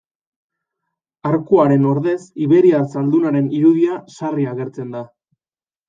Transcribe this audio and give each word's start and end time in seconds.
Arkuaren 1.33 1.85
ordez, 1.91 2.17
iberiar 2.47 2.89
zaldunaren 2.97 3.55
irudia 3.61 4.03
sarri 4.19 4.51
agertzen 4.57 4.93
da. 4.99 5.09